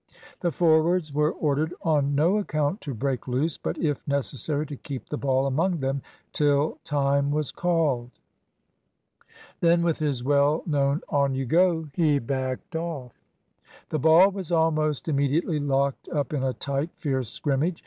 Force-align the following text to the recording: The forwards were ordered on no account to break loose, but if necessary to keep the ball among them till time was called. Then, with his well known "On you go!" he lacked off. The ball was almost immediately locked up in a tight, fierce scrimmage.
The 0.39 0.51
forwards 0.51 1.13
were 1.13 1.31
ordered 1.31 1.75
on 1.83 2.15
no 2.15 2.39
account 2.39 2.81
to 2.81 2.93
break 2.95 3.27
loose, 3.27 3.59
but 3.59 3.77
if 3.77 4.01
necessary 4.07 4.65
to 4.65 4.75
keep 4.75 5.07
the 5.07 5.15
ball 5.17 5.45
among 5.45 5.77
them 5.79 6.01
till 6.33 6.79
time 6.83 7.29
was 7.29 7.51
called. 7.51 8.09
Then, 9.59 9.83
with 9.83 9.99
his 9.99 10.23
well 10.23 10.63
known 10.65 11.01
"On 11.09 11.35
you 11.35 11.45
go!" 11.45 11.85
he 11.93 12.19
lacked 12.19 12.75
off. 12.75 13.13
The 13.89 13.99
ball 13.99 14.31
was 14.31 14.51
almost 14.51 15.07
immediately 15.07 15.59
locked 15.59 16.09
up 16.09 16.33
in 16.33 16.41
a 16.41 16.53
tight, 16.55 16.89
fierce 16.95 17.29
scrimmage. 17.29 17.79